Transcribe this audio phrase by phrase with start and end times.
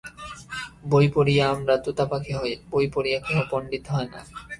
[0.85, 4.19] বই পড়িয়া আমরা তোতাপাখি হই, বই পড়িয়া কেহ পণ্ডিত হয় না।